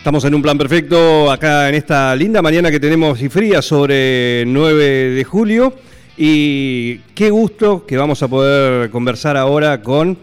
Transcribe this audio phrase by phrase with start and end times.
[0.00, 4.44] Estamos en un plan perfecto acá en esta linda mañana que tenemos y fría sobre
[4.46, 5.74] 9 de julio.
[6.16, 10.16] Y qué gusto que vamos a poder conversar ahora con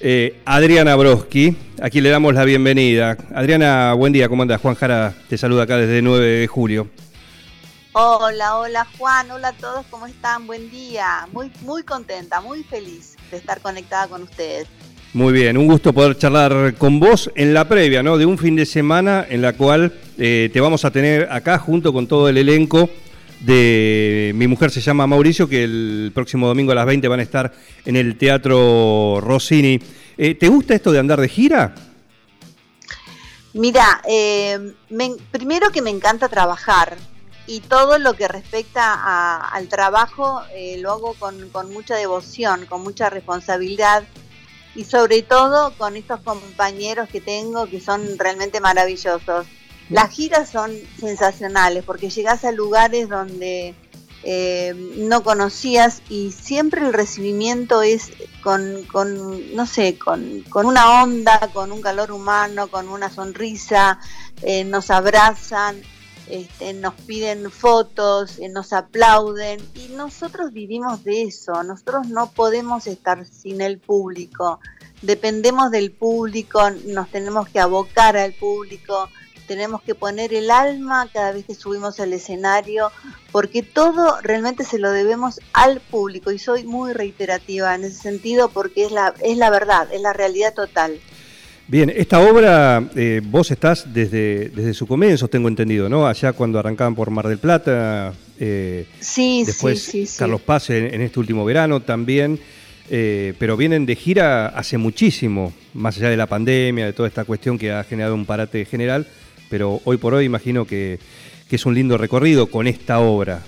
[0.00, 1.56] eh, Adriana Broski.
[1.80, 3.16] Aquí le damos la bienvenida.
[3.34, 4.60] Adriana, buen día, ¿cómo andas?
[4.60, 6.90] Juan Jara te saluda acá desde 9 de julio.
[7.92, 10.46] Hola, hola Juan, hola a todos, ¿cómo están?
[10.46, 11.26] Buen día.
[11.32, 14.68] Muy, muy contenta, muy feliz de estar conectada con ustedes.
[15.14, 18.16] Muy bien, un gusto poder charlar con vos en la previa, ¿no?
[18.16, 21.92] De un fin de semana en la cual eh, te vamos a tener acá junto
[21.92, 22.88] con todo el elenco
[23.40, 27.24] de Mi Mujer se llama Mauricio, que el próximo domingo a las 20 van a
[27.24, 27.52] estar
[27.84, 29.78] en el Teatro Rossini.
[30.16, 31.74] Eh, ¿Te gusta esto de andar de gira?
[33.52, 34.72] Mira, eh,
[35.30, 36.96] primero que me encanta trabajar
[37.46, 40.40] y todo lo que respecta al trabajo
[40.78, 44.04] lo hago con mucha devoción, con mucha responsabilidad
[44.74, 49.46] y sobre todo con estos compañeros que tengo que son realmente maravillosos.
[49.88, 53.74] Las giras son sensacionales porque llegas a lugares donde
[54.24, 61.02] eh, no conocías y siempre el recibimiento es con, con no sé, con, con, una
[61.02, 63.98] onda, con un calor humano, con una sonrisa,
[64.42, 65.82] eh, nos abrazan,
[66.28, 72.86] este, nos piden fotos, eh, nos aplauden y nosotros vivimos de eso, nosotros no podemos
[72.86, 74.60] estar sin el público,
[75.02, 79.08] dependemos del público, nos tenemos que abocar al público,
[79.46, 82.90] tenemos que poner el alma cada vez que subimos al escenario,
[83.32, 88.48] porque todo realmente se lo debemos al público y soy muy reiterativa en ese sentido
[88.48, 91.00] porque es la, es la verdad, es la realidad total.
[91.72, 96.06] Bien, esta obra, eh, vos estás desde, desde su comienzo, tengo entendido, ¿no?
[96.06, 98.12] Allá cuando arrancaban por Mar del Plata.
[98.38, 102.38] Eh, sí, después sí, sí, Carlos Paz en, este último verano también.
[102.90, 107.24] Eh, pero vienen de gira hace muchísimo, más allá de la pandemia, de toda esta
[107.24, 109.06] cuestión que ha generado un parate general.
[109.48, 110.98] Pero hoy por hoy imagino que,
[111.48, 113.40] que es un lindo recorrido con esta obra.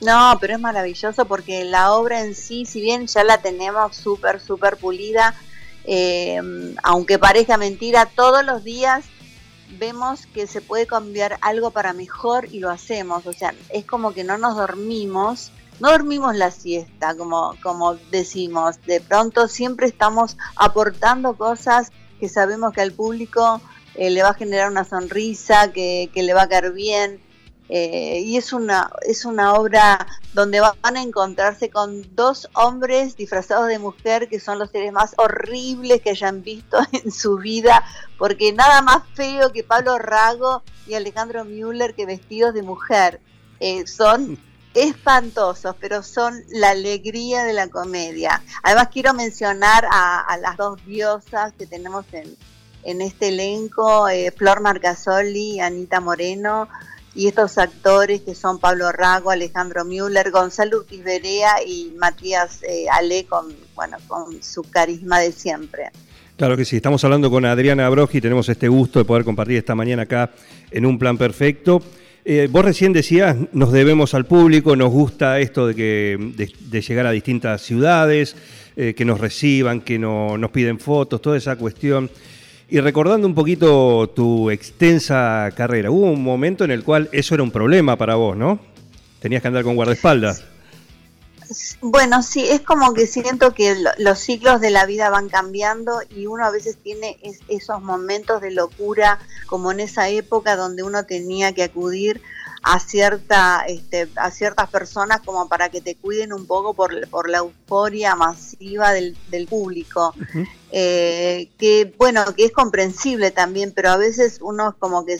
[0.00, 4.40] No, pero es maravilloso porque la obra en sí, si bien ya la tenemos súper,
[4.40, 5.34] súper pulida,
[5.84, 6.40] eh,
[6.82, 9.04] aunque parezca mentira, todos los días
[9.78, 13.26] vemos que se puede cambiar algo para mejor y lo hacemos.
[13.26, 18.80] O sea, es como que no nos dormimos, no dormimos la siesta, como, como decimos.
[18.86, 23.60] De pronto siempre estamos aportando cosas que sabemos que al público
[23.94, 27.20] eh, le va a generar una sonrisa, que, que le va a caer bien.
[27.72, 33.68] Eh, y es una, es una obra donde van a encontrarse con dos hombres disfrazados
[33.68, 37.84] de mujer que son los seres más horribles que hayan visto en su vida,
[38.18, 43.20] porque nada más feo que Pablo Rago y Alejandro Müller que vestidos de mujer.
[43.60, 44.36] Eh, son
[44.74, 48.42] espantosos, pero son la alegría de la comedia.
[48.64, 52.36] Además quiero mencionar a, las dos diosas que tenemos en,
[52.82, 56.68] en este elenco, eh, Flor Marcasoli y Anita Moreno,
[57.14, 63.24] y estos actores que son Pablo Rago, Alejandro Müller, Gonzalo Quisberea y Matías eh, Ale
[63.24, 65.90] con, bueno, con su carisma de siempre.
[66.36, 69.74] Claro que sí, estamos hablando con Adriana Brogi, tenemos este gusto de poder compartir esta
[69.74, 70.30] mañana acá
[70.70, 71.82] en un plan perfecto.
[72.24, 77.06] Eh, vos recién decías, nos debemos al público, nos gusta esto de, que, de, llegar
[77.06, 78.36] a distintas ciudades,
[78.76, 82.10] eh, que nos reciban, que no, nos piden fotos, toda esa cuestión.
[82.70, 87.42] Y recordando un poquito tu extensa carrera, hubo un momento en el cual eso era
[87.42, 88.60] un problema para vos, ¿no?
[89.18, 90.44] Tenías que andar con guardaespaldas.
[91.80, 96.26] Bueno, sí, es como que siento que los ciclos de la vida van cambiando y
[96.26, 101.52] uno a veces tiene esos momentos de locura, como en esa época donde uno tenía
[101.52, 102.22] que acudir
[102.62, 106.92] a cierta este, a ciertas personas como para que te cuiden un poco por,
[107.28, 109.16] la euforia masiva del,
[109.48, 110.14] público.
[110.70, 115.18] Eh, que bueno que es comprensible también pero a veces uno como que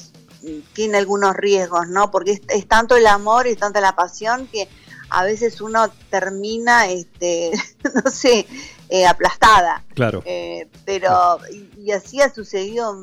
[0.75, 4.69] tiene algunos riesgos no porque es, tanto el amor y tanta la pasión que
[5.09, 7.51] a veces uno termina este
[8.05, 8.47] no sé
[8.93, 9.85] eh, aplastada.
[9.95, 10.21] Claro.
[10.27, 11.39] Eh, pero
[11.79, 13.01] y así ha sucedido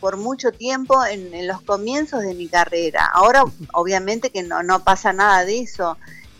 [0.00, 3.10] por mucho tiempo en, los comienzos de mi carrera.
[3.12, 5.96] Ahora obviamente que no, no pasa nada de eso,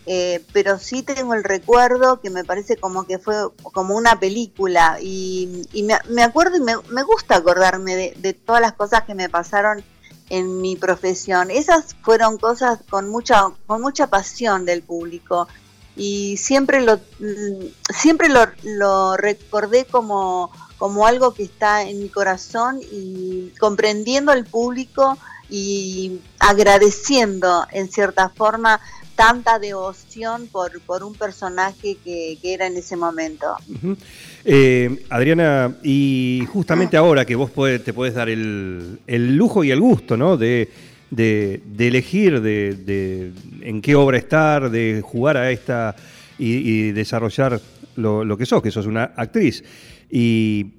[0.06, 4.98] eh, pero sí tengo el recuerdo que me parece como que fue como una película
[5.00, 5.66] y,
[6.08, 9.84] me, acuerdo y me, gusta acordarme de, todas las cosas que me pasaron
[10.30, 11.50] en mi profesión.
[11.50, 15.48] Esas fueron cosas con mucha, con mucha pasión del público
[15.96, 22.08] y siempre lo, mm, siempre lo, lo recordé como, como algo que está en mi
[22.08, 25.16] corazón y comprendiendo al público
[25.50, 28.80] y agradeciendo en cierta forma
[29.14, 33.46] tanta devoción por, por un personaje que, que era en ese momento.
[34.46, 39.70] Eh, Adriana, y justamente ahora que vos podés- te puedes dar el, el lujo y
[39.70, 40.38] el gusto, ¿no?
[40.38, 40.70] De,
[41.10, 45.94] de- de elegir de, de en qué obra estar, de jugar a esta
[46.38, 47.60] y, y desarrollar
[47.96, 49.62] lo, lo que sos, que sos una actriz.
[50.10, 50.74] ¿Y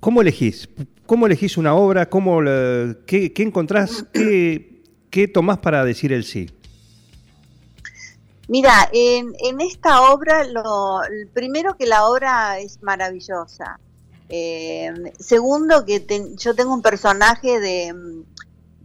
[0.00, 0.68] cómo elegís?
[1.06, 2.08] ¿Cómo elegís una obra?
[2.08, 4.04] ¿Cómo la- qué, encontrás?
[4.12, 6.50] ¿Qué, ¿Qué tomás para decir el sí?
[8.48, 11.00] Mira, en, esta obra, lo,
[11.32, 13.80] primero que la obra es maravillosa.
[14.28, 16.04] Eh, segundo, que
[16.36, 17.94] yo tengo un personaje de,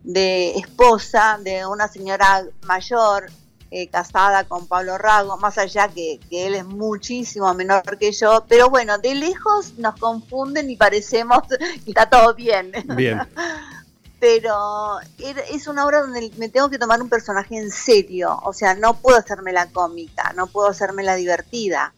[0.03, 3.30] de esposa de una señora mayor
[3.71, 8.45] eh, casada con Pablo Rago, más allá que, que él es muchísimo menor que yo,
[8.47, 11.39] pero bueno, de lejos nos confunden y parecemos
[11.85, 12.71] que está todo bien.
[12.95, 13.21] Bien.
[14.19, 18.53] pero era- es una obra donde me tengo que tomar un personaje en serio, o
[18.53, 21.94] sea, no puedo hacerme la cómica, no puedo hacerme la divertida.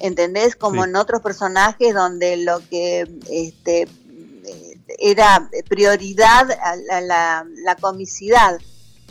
[0.00, 0.56] ¿Entendés?
[0.56, 0.88] Como Sí.
[0.90, 8.58] en otros personajes donde lo que este, eh, era prioridad a la, la- la comicidad.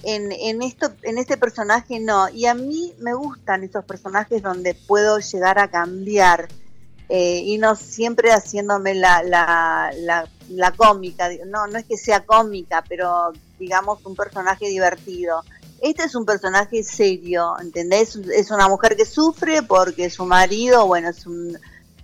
[0.04, 2.30] En, en, esto, en este personaje no.
[2.30, 6.48] Y a mí me gustan esos personajes donde puedo llegar a cambiar
[7.10, 11.30] eh, y no siempre haciéndome la, la, la, la cómica.
[11.46, 15.44] No, no es que sea cómica, pero digamos un personaje divertido.
[15.82, 18.16] Este es un personaje serio, ¿entendés?
[18.16, 21.58] Es una mujer que sufre porque su marido, bueno, es un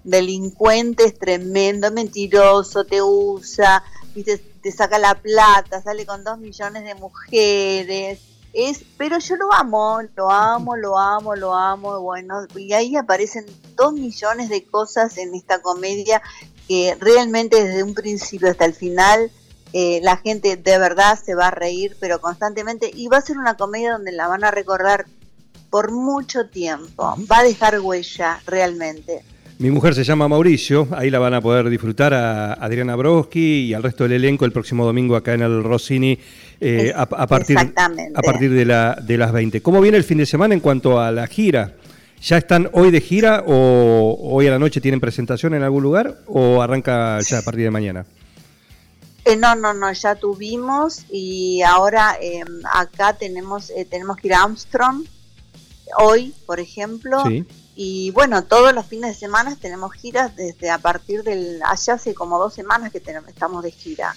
[0.04, 3.84] delincuente, es tremendo, mentiroso, te usa,
[4.16, 4.42] ¿viste?
[4.68, 8.20] Te saca la plata, sale con dos millones de mujeres.
[8.52, 13.46] Es, pero yo lo amo, lo amo, lo amo, lo amo, bueno, y ahí aparecen
[13.78, 16.22] dos millones de cosas en esta comedia
[16.68, 19.32] que realmente desde un principio hasta el final
[19.72, 23.38] eh, la gente de verdad se va a reír, pero constantemente, y va a ser
[23.38, 25.06] una comedia donde la van a recordar
[25.70, 29.24] por mucho tiempo, va a dejar huella realmente.
[29.60, 33.74] Mi mujer se llama Mauricio, ahí la van a poder disfrutar a Adriana Broski y
[33.74, 36.20] al resto del elenco el próximo domingo acá en el Rossini
[36.62, 39.62] eh, a, a partir, a partir de, la, de las 20.
[39.62, 41.74] ¿Cómo viene el fin de semana en cuanto a la gira?
[42.22, 46.20] ¿Ya están hoy de gira o hoy a la noche tienen presentación en algún lugar
[46.28, 48.06] o arranca ya a partir de mañana?
[49.26, 52.44] Eh, no, no, no, ya tuvimos y ahora eh,
[52.74, 55.04] acá tenemos eh, tenemos que ir a Armstrong
[55.98, 57.44] hoy, por ejemplo, Sí.
[57.80, 62.16] Y bueno, todos los fines de semana tenemos giras desde a partir del allá hace
[62.16, 64.16] como dos semanas que tenemos, estamos de gira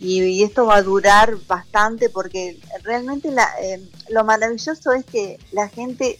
[0.00, 5.38] y, y esto va a durar bastante porque realmente la, eh, lo maravilloso es que
[5.52, 6.18] la gente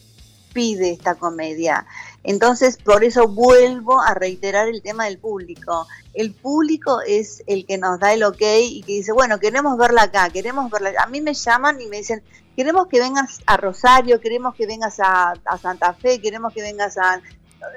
[0.52, 1.86] pide esta comedia.
[2.24, 5.86] Entonces, por eso vuelvo a reiterar el tema del público.
[6.14, 10.02] El público es el que nos da el ok y que dice, bueno, queremos verla
[10.04, 10.92] acá, queremos verla.
[11.02, 12.22] A mí me llaman y me dicen,
[12.56, 17.16] queremos que vengas a Rosario, queremos que vengas a, Santa Fe, queremos que vengas a...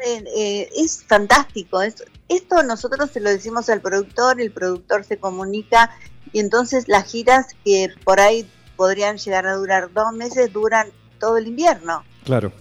[0.04, 1.82] Eh, eh, es fantástico.
[1.82, 5.92] es- esto nosotros se lo decimos al productor, el productor se comunica
[6.34, 10.88] y entonces las giras que por ahí podrían llegar a durar dos meses duran
[11.20, 12.04] todo el invierno.
[12.24, 12.52] Claro.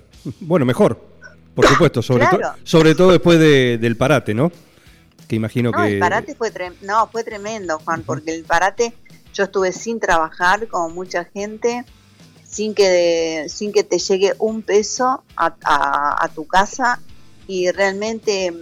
[0.41, 1.01] Bueno, mejor,
[1.55, 2.57] por supuesto, sobre, to- Claro.
[2.65, 4.51] sobre todo después de- del parate, ¿no?
[5.29, 5.95] Que imagino No, que...
[5.95, 8.93] el parate fue trem- no, fue tremendo, Juan, porque el parate
[9.33, 11.85] yo estuve sin trabajar como mucha gente,
[12.47, 17.01] sin que sin que te llegue un peso a, a- a tu casa
[17.49, 18.53] y realmente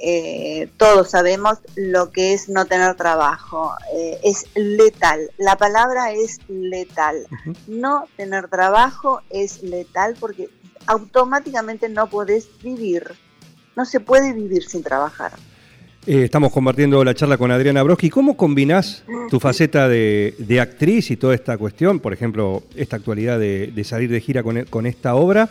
[0.00, 3.72] eh, todos sabemos lo que es no tener trabajo.
[3.94, 5.30] Eh, es letal.
[5.38, 7.26] La palabra es letal.
[7.66, 10.48] No tener trabajo es letal porque
[10.88, 13.04] automáticamente no podés vivir.
[13.76, 15.32] No se puede vivir sin trabajar.
[16.06, 18.08] Eh, estamos compartiendo la charla con Adriana Broski.
[18.08, 23.38] ¿Cómo combinás tu faceta de, de actriz y toda esta cuestión, por ejemplo, esta actualidad
[23.38, 25.50] de, de salir de gira con, con esta obra,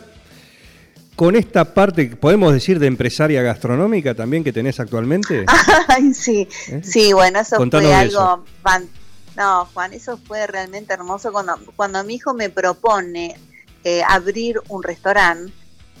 [1.14, 5.46] con esta parte, podemos decir, de empresaria gastronómica también que tenés actualmente?
[5.88, 6.80] Ay, sí, ¿Eh?
[6.82, 8.44] sí, bueno, eso Contanos fue algo
[9.36, 13.36] No, Juan, eso fue realmente hermoso cuando, cuando mi hijo me propone
[13.84, 15.52] eh, abrir un restaurante.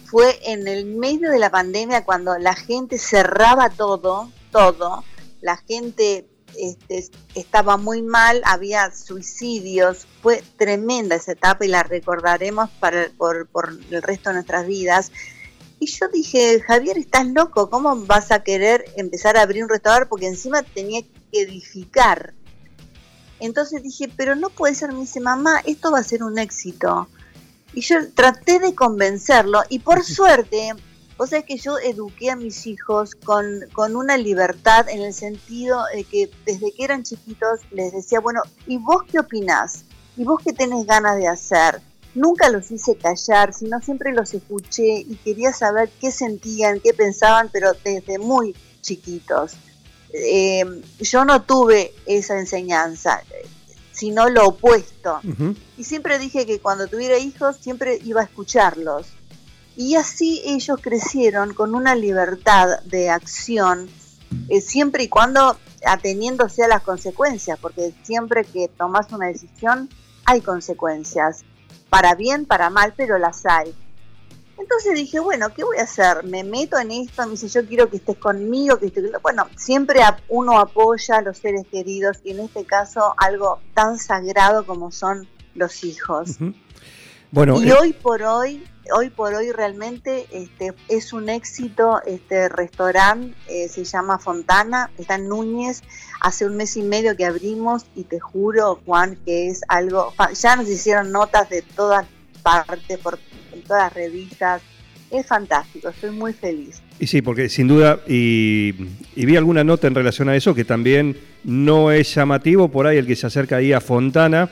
[0.06, 5.04] Fue en el medio de la pandemia cuando la gente cerraba todo, todo.
[5.40, 10.06] La gente este, estaba muy mal, había suicidios.
[10.22, 15.12] Fue tremenda esa etapa y la recordaremos para, por, por el resto de nuestras vidas.
[15.80, 20.08] Y yo dije, Javier, estás loco, ¿cómo vas a querer empezar a abrir un restaurante?
[20.08, 22.34] Porque encima tenía que edificar.
[23.40, 27.08] Entonces dije, pero no puede ser, me dice, mamá, esto va a ser un éxito.
[27.78, 30.74] Y yo traté de convencerlo y por suerte,
[31.16, 35.84] vos sabés que yo eduqué a mis hijos con, con una libertad en el sentido
[35.94, 39.84] de que desde que eran chiquitos les decía, bueno, ¿y vos qué opinás?
[40.16, 41.80] ¿Y vos qué tenés ganas de hacer?
[42.16, 47.48] Nunca los hice callar, sino siempre los escuché y quería saber qué sentían, qué pensaban,
[47.52, 49.52] pero desde muy chiquitos.
[50.12, 50.64] Eh,
[50.98, 53.22] yo no tuve esa enseñanza,
[53.98, 55.20] sino lo opuesto.
[55.76, 59.08] Y siempre dije que cuando tuviera hijos siempre iba a escucharlos.
[59.76, 63.88] Y así ellos crecieron con una libertad de acción,
[64.48, 69.88] eh, siempre y cuando ateniéndose a las consecuencias, porque siempre que tomas una decisión
[70.24, 71.44] hay consecuencias,
[71.90, 73.74] para bien, para mal, pero las hay.
[74.58, 76.24] Entonces dije, bueno, ¿qué voy a hacer?
[76.24, 79.10] Me meto en esto, me dice, yo quiero que estés conmigo, que estés...
[79.22, 84.66] Bueno, siempre uno apoya a los seres queridos y en este caso algo tan sagrado
[84.66, 86.38] como son los hijos.
[87.30, 92.48] Bueno, y eh, hoy por hoy, hoy por hoy realmente este, es un éxito este
[92.48, 95.82] restaurante, eh, se llama Fontana, está en Núñez,
[96.20, 100.56] hace un mes y medio que abrimos y te juro, Juan, que es algo, ya
[100.56, 102.06] nos hicieron notas de todas
[102.42, 103.18] partes, por
[103.68, 104.62] todas las revistas.
[105.10, 106.82] Es fantástico, estoy muy feliz.
[106.98, 108.72] Y sí, porque sin duda, y,
[109.14, 113.06] vi alguna nota en relación a eso, que también no es llamativo por ahí el
[113.06, 114.50] que se acerca ahí a Fontana,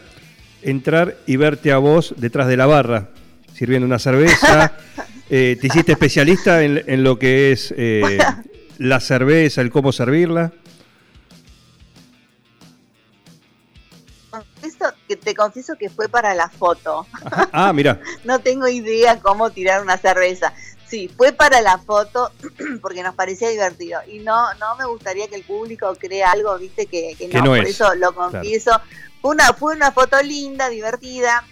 [0.63, 3.09] entrar y verte a vos detrás de la barra,
[3.55, 4.73] sirviendo una cerveza.
[5.29, 8.17] Eh, ¿Te hiciste especialista en, lo que es eh,
[8.79, 10.53] la cerveza, el cómo servirla?
[15.27, 17.05] Te confieso que fue para la foto.
[17.51, 18.01] Ah, mira.
[18.25, 20.53] no tengo idea cómo tirar una cerveza.
[20.87, 22.31] Sí, fue para la foto
[22.81, 26.87] porque nos parecía divertido y no no me gustaría que el público crea algo, viste
[26.87, 28.81] que, no, por eso lo confieso.
[29.21, 31.43] Fue una fue una foto linda, divertida,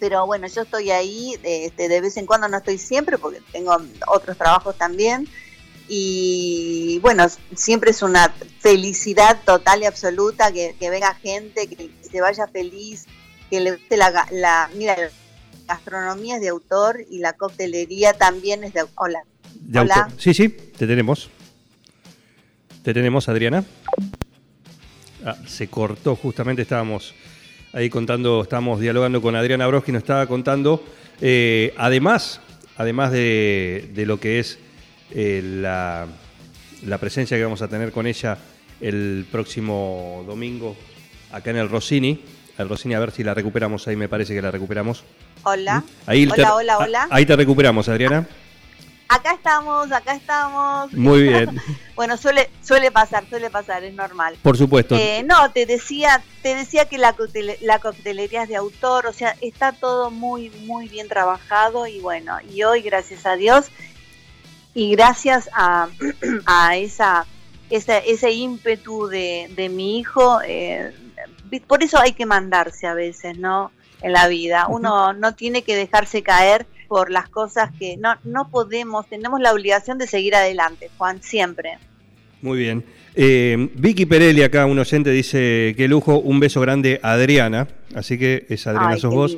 [0.00, 3.76] pero bueno, yo estoy ahí, este, de vez en cuando no estoy siempre porque tengo
[4.06, 5.28] otros trabajos también
[5.88, 12.46] y bueno, siempre es una felicidad total y absoluta que, venga gente, que se vaya
[12.46, 13.04] feliz,
[13.50, 15.10] que le guste la, la, mira, la
[15.68, 19.22] gastronomía es de autor y la coctelería también es de, hola.
[19.54, 20.08] De Hola.
[20.16, 21.28] Sí, sí, te tenemos.
[22.82, 23.64] Te tenemos, Adriana.
[25.26, 27.14] Ah, se cortó, justamente estábamos
[27.74, 30.82] ahí contando, estábamos dialogando con Adriana Broski, nos estaba contando,
[31.20, 32.40] eh, además,
[32.78, 34.58] además de, de lo que es
[35.10, 36.08] eh, la,
[36.98, 38.38] presencia que vamos a tener con ella
[38.80, 40.76] el próximo domingo
[41.32, 42.22] acá en el Rossini.
[42.58, 45.04] El Rossini, a ver si la recuperamos ahí, me parece que la recuperamos.
[45.42, 45.80] Hola.
[45.80, 45.84] ¿Mm?
[46.06, 47.08] Ahí hola, hola, hola.
[47.10, 48.26] Ahí te recuperamos, Adriana.
[49.08, 50.92] Acá estamos, acá estamos.
[50.92, 51.60] Muy bien.
[51.94, 54.36] bueno, suele, suele pasar, suele pasar, es normal.
[54.42, 54.96] Por supuesto.
[54.96, 57.14] Eh, no, te decía, te decía que la,
[57.60, 62.38] la coctelería es de autor, o sea, está todo muy, muy bien trabajado y bueno,
[62.52, 63.66] y hoy, gracias a Dios,
[64.74, 65.88] y gracias a,
[66.74, 67.26] esa,
[67.70, 70.92] ese ímpetu de, mi hijo, eh,
[71.66, 73.72] por eso hay que mandarse a veces, ¿no?
[74.02, 74.66] En la vida.
[74.68, 79.52] Uno no tiene que dejarse caer por las cosas que no, no podemos, tenemos la
[79.52, 81.78] obligación de seguir adelante, Juan, siempre.
[82.42, 82.84] Muy bien.
[83.14, 87.66] Eh, Vicky Perelli, acá un oyente, dice que lujo, un beso grande a Adriana.
[87.94, 89.36] Así que es Adriana, sos vos.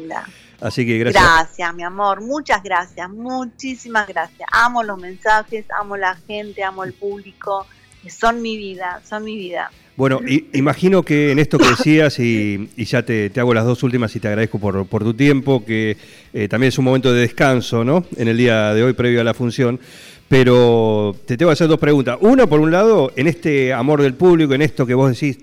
[0.60, 1.22] Así que gracias.
[1.22, 4.48] Gracias, mi amor, muchas gracias, muchísimas gracias.
[4.50, 7.64] Amo los mensajes, amo la gente, amo el público,
[8.08, 9.70] son mi vida, son mi vida.
[9.96, 10.20] Bueno,
[10.52, 14.28] imagino que en esto que decías, y, ya te, hago las dos últimas y te
[14.28, 15.96] agradezco por, tu tiempo, que
[16.32, 18.04] eh, también es un momento de descanso, ¿no?
[18.16, 19.80] En el día de hoy, previo a la función.
[20.28, 22.18] Pero te tengo que hacer dos preguntas.
[22.20, 25.38] Una, por un lado, en este amor del público, en esto que vos decís,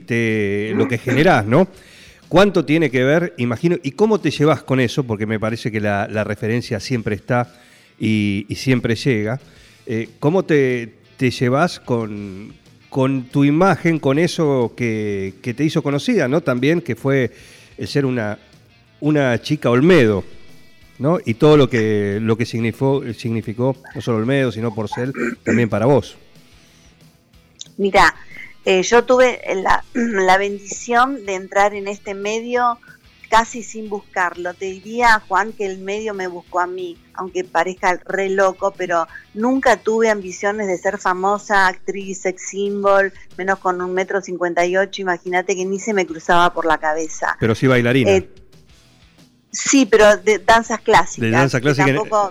[0.75, 1.67] lo que generás, ¿no?
[2.29, 5.03] ¿Cuánto tiene que ver, imagino, y cómo te llevas con eso?
[5.03, 7.53] Porque me parece que la, referencia siempre está
[7.99, 9.39] y, siempre llega.
[9.85, 12.53] Eh, ¿Cómo te, te llevas con,
[13.31, 16.41] tu imagen, con eso que, te hizo conocida, ¿no?
[16.41, 17.31] También que fue
[17.77, 18.39] el ser una,
[18.99, 20.23] una chica Olmedo,
[20.99, 21.19] ¿no?
[21.25, 25.11] Y todo lo que, lo que significó, significó, no solo Olmedo, sino por ser
[25.43, 26.17] también para vos.
[27.77, 28.15] Mira,
[28.65, 29.41] eh, yo tuve
[29.93, 32.79] la, bendición de entrar en este medio
[33.35, 34.53] casi sin buscarlo.
[34.53, 39.09] Te diría, Juan, que el medio me buscó a mí, aunque parezca re loco, pero
[39.33, 44.77] nunca tuve ambiciones de ser famosa, actriz, sex symbol, menos con un metro cincuenta y
[44.77, 47.35] ocho, imagínate que ni se me cruzaba por la cabeza.
[47.37, 48.11] Pero sí bailarina.
[48.11, 48.29] Eh,
[49.51, 51.19] sí, pero de danzas clásicas.
[51.19, 51.89] De danza clásica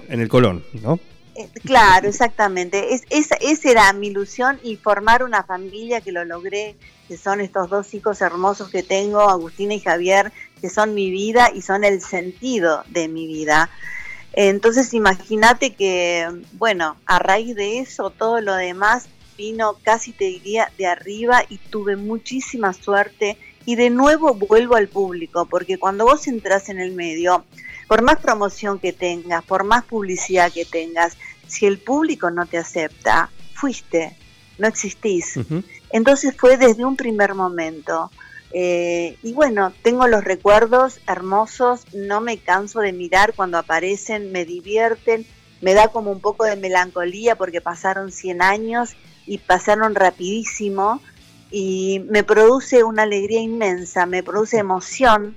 [0.08, 0.99] en el Colón, ¿no?
[1.37, 2.94] Eh, claro, exactamente.
[2.94, 3.37] Es, esa,
[3.68, 6.76] era mi ilusión y formar una familia que lo logré
[7.08, 10.32] que son estos dos hijos hermosos que tengo, Agustina y Javier,
[10.64, 13.68] que son mi vida y son el sentido de mi vida.
[14.33, 19.04] Entonces imagínate que, bueno, a raíz de eso, todo lo demás
[19.37, 24.88] vino casi te diría de arriba y tuve muchísima suerte y de nuevo vuelvo al
[24.88, 27.44] público, porque cuando vos entras en el medio,
[27.87, 32.56] por más promoción que tengas, por más publicidad que tengas, si el público no te
[32.56, 34.16] acepta, fuiste,
[34.56, 35.38] no existís.
[35.90, 38.11] Entonces fue desde un primer momento.
[38.56, 44.44] Eh, y bueno, tengo los recuerdos hermosos, no me canso de mirar cuando aparecen, me
[44.44, 45.26] divierten,
[45.61, 48.90] me da como un poco de melancolía porque pasaron 100 años
[49.26, 51.00] y pasaron rapidísimo
[51.50, 55.34] y me produce una alegría inmensa, me produce emoción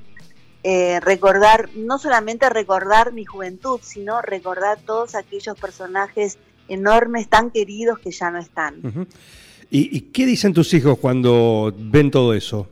[0.63, 7.97] eh, recordar, no solamente recordar mi juventud, sino recordar todos aquellos personajes enormes, tan queridos
[7.97, 9.07] que ya no están.
[9.71, 12.67] ¿Y, qué dicen tus hijos cuando ven todo eso?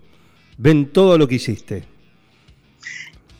[0.57, 1.83] ¿Ven todo lo que hiciste?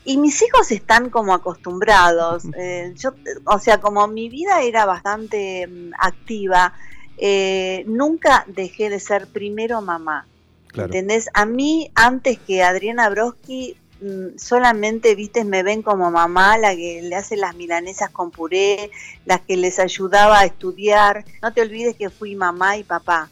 [0.04, 2.44] Y mis hijos están como acostumbrados.
[2.58, 3.10] Eh, yo,
[3.44, 6.72] o sea, como mi vida era bastante mm, activa,
[7.18, 10.26] eh, nunca dejé de ser primero mamá.
[10.74, 11.28] ¿Entendés?
[11.32, 17.00] A mí, antes que Adriana Broski, mm, solamente, viste, me ven como mamá, la que
[17.02, 18.90] le hace las milanesas con puré,
[19.24, 21.24] la que les ayudaba a estudiar.
[21.42, 23.30] No te olvides que fui mamá y papá.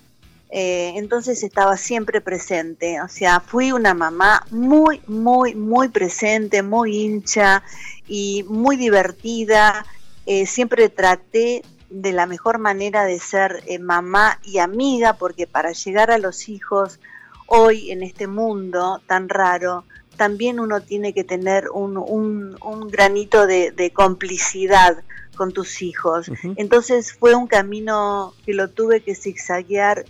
[0.57, 6.97] Eh, entonces estaba siempre presente, o sea, fui una mamá muy, muy, muy presente, muy
[6.97, 7.65] hincha
[8.07, 9.85] y muy divertida.
[10.27, 15.73] Eh, siempre traté de la mejor manera de ser eh, mamá y amiga, porque para
[15.73, 17.01] llegar a los hijos
[17.49, 19.85] hoy en este mundo tan raro,
[20.17, 25.03] también uno tiene que tener un, un, granito de, complicidad
[25.37, 26.31] con tus hijos.
[26.55, 30.05] Entonces fue un camino que lo tuve que zigzaguear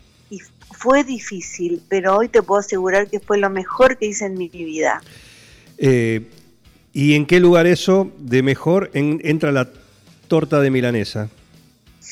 [0.76, 4.48] fue difícil, pero hoy te puedo asegurar que fue lo mejor que hice en mi
[4.48, 5.00] vida.
[5.78, 6.28] Eh,
[6.92, 9.68] ¿Y en qué lugar eso de mejor entra la
[10.28, 11.28] torta de milanesa?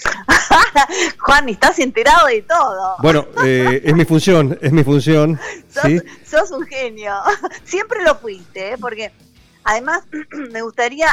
[1.19, 2.97] Juan, estás enterado de todo.
[3.01, 5.39] Bueno, eh, es mi función, es mi función.
[6.27, 7.15] Sos, un genio.
[7.65, 8.79] Siempre lo fuiste, ¿eh?
[8.81, 9.13] porque
[9.65, 10.05] además
[10.53, 11.09] me gustaría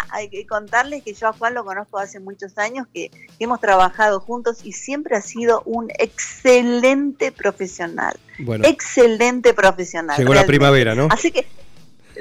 [0.48, 4.74] contarles que yo a Juan lo conozco hace muchos años, que, hemos trabajado juntos y
[4.74, 8.20] siempre ha sido un excelente profesional.
[8.40, 10.18] Bueno, excelente profesional.
[10.18, 11.08] Llegó la primavera, ¿no?
[11.10, 11.48] Así que,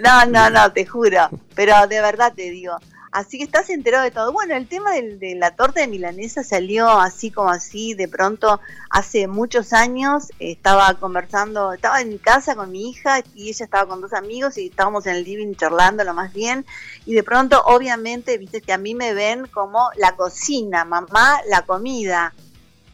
[0.03, 2.77] no, no, no, te juro, pero de verdad te digo,
[3.19, 4.31] Así que estás enterado de todo.
[4.31, 9.27] Bueno, el tema de la torta de milanesa salió así como así, de pronto, hace
[9.27, 14.13] muchos años, estaba conversando, estaba en casa con mi hija y ella estaba con dos
[14.13, 16.65] amigos y estábamos en el living charlando lo más bien
[17.07, 21.63] y de pronto, obviamente, viste que a mí me ven como la cocina, mamá, la
[21.63, 22.33] comida.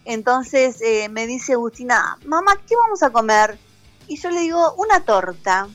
[0.07, 3.59] Entonces eh, me dice Agustina, mamá, ¿qué vamos a comer?
[4.09, 5.69] Y yo le digo, una torta.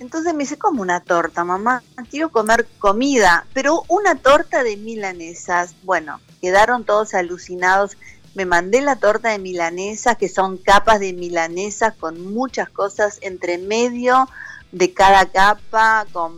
[0.00, 1.82] Entonces me dice, ¿cómo una torta, mamá?
[2.10, 5.74] Quiero comer comida, pero una torta de milanesas.
[5.82, 7.96] Bueno, quedaron todos alucinados.
[8.34, 13.58] Me mandé la torta de milanesas, que son capas de milanesas con muchas cosas entre
[13.58, 14.28] medio
[14.72, 16.34] de cada capa, con,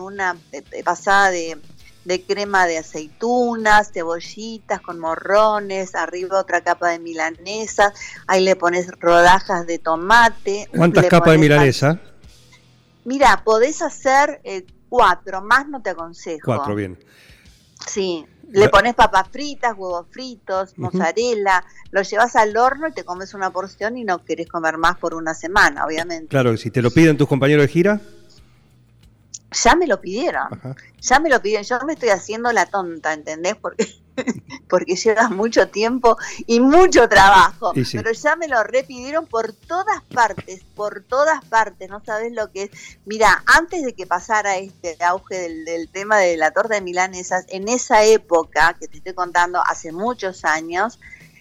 [0.00, 0.36] una
[0.84, 1.56] pasada de,
[2.04, 7.94] de crema de aceitunas, cebollitas con morrones, arriba otra capa de milanesa,
[8.26, 10.68] ahí le pones rodajas de tomate.
[10.74, 12.00] ¿Cuántas capas de milanesa?
[13.04, 16.42] Mira, podés hacer eh, cuatro, más no te aconsejo.
[16.44, 16.98] Cuatro, bien.
[17.86, 23.32] Sí, le pones papas fritas, huevos fritos, mozzarella, lo llevas al horno y te comes
[23.34, 26.28] una porción y no querés comer más por una semana, obviamente.
[26.28, 28.00] Claro, si te lo piden tus compañeros de gira.
[29.52, 30.48] Ya me lo pidieron,
[31.00, 33.56] ya me lo pidieron, yo me estoy haciendo la tonta, ¿entendés?
[33.56, 34.00] Porque
[34.68, 37.72] porque lleva mucho tiempo y mucho trabajo.
[37.74, 42.64] Pero ya me lo repidieron por todas partes, por todas partes, no sabes lo que
[42.64, 42.70] es.
[43.04, 47.68] Mira, antes de que pasara este auge del, tema de la torta de milanesas, en
[47.68, 50.98] esa época que te estoy contando, hace muchos años,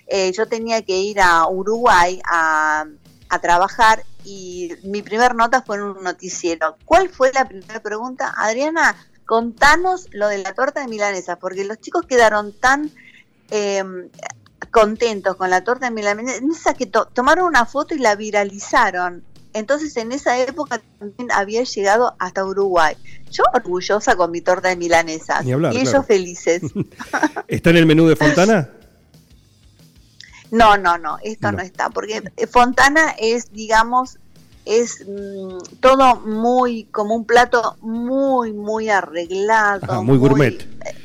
[0.08, 2.86] eh, yo tenía que ir a Uruguay a,
[3.30, 6.78] a trabajar y mi primer nota fue en un noticiero.
[6.86, 8.34] ¿Cuál fue la primera pregunta?
[8.38, 12.92] Adriana, contanos lo de la torta de milanesa, porque los chicos quedaron tan
[13.52, 13.84] eh,
[14.72, 19.24] contentos con la torta de milanesa que tomaron una foto y la viralizaron.
[19.54, 22.96] Entonces en esa época también había llegado hasta Uruguay.
[23.32, 26.62] Yo orgullosa con mi torta de milanesa y ellos felices.
[27.48, 28.70] ¿Está en el menú de Fontana?
[30.52, 34.18] No, no, no, esto no está, porque Fontana es, digamos,
[34.66, 40.04] es mm, todo muy, como un plato muy, muy arreglado.
[40.04, 40.62] muy gourmet.
[40.62, 40.96] Eh,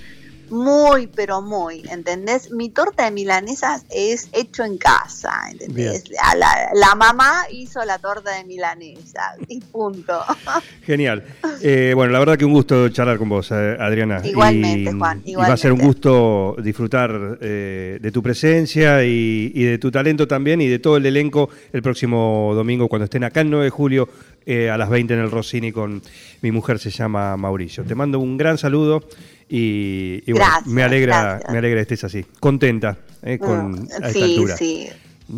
[0.54, 2.50] muy, pero muy, ¿entendés?
[2.52, 6.04] Mi torta de milanesas es hecho en casa, ¿entendés?
[6.10, 10.20] La, la, mamá hizo la torta de milanesas y punto.
[10.82, 11.24] Genial.
[11.60, 14.20] Eh, bueno, la verdad que un gusto charlar con vos, eh, Adriana.
[14.24, 15.22] Igualmente, Juan.
[15.24, 15.30] Igualmente.
[15.30, 19.90] Y va a ser un gusto disfrutar eh, de tu presencia y, y, de tu
[19.90, 23.64] talento también y de todo el elenco el próximo domingo cuando estén acá el 9
[23.64, 24.08] de julio
[24.46, 26.02] a las 20 en el Rossini con
[26.42, 27.82] mi mujer, se llama Mauricio.
[27.82, 29.02] Te mando un gran saludo.
[29.48, 34.12] Y, bueno, me alegra, me alegra que estés así, contenta eh, con mm, a esta
[34.12, 34.56] sí, altura.
[34.56, 34.88] Sí.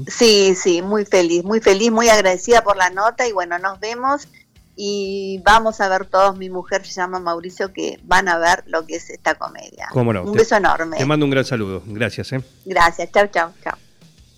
[0.09, 4.29] sí, sí, muy feliz, muy feliz, muy agradecida por la nota y bueno, nos vemos
[4.77, 8.87] y vamos a ver todos, mi mujer se llama Mauricio, que van a ver lo
[8.87, 9.89] que es esta comedia.
[9.91, 10.23] ¿Cómo no?
[10.23, 10.99] Un beso enorme.
[10.99, 12.33] Te mando un gran saludo, gracias.
[12.33, 12.43] ¿eh?
[12.67, 13.75] Gracias, chao, chao, chao.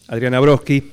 [0.06, 0.92] Adriana Broski,